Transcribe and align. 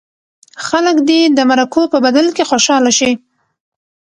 خلک 0.65 0.97
دې 1.09 1.21
د 1.37 1.39
مرکو 1.49 1.81
په 1.93 1.97
بدل 2.05 2.27
کې 2.35 2.43
خوشاله 2.51 2.91
شي. 2.99 3.11